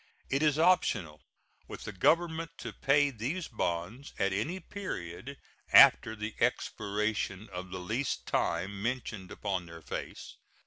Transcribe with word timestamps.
It 0.31 0.41
is 0.41 0.57
optional 0.57 1.21
with 1.67 1.83
the 1.83 1.91
Government 1.91 2.49
to 2.57 2.73
pay 2.73 3.11
these 3.11 3.47
bonds 3.47 4.13
at 4.17 4.33
any 4.33 4.59
period 4.59 5.37
after 5.71 6.15
the 6.15 6.33
expiration 6.39 7.47
of 7.49 7.69
the 7.69 7.77
least 7.79 8.25
time 8.25 8.81
mentioned 8.81 9.29
upon 9.29 9.67
their 9.67 9.83
face. 9.83 10.37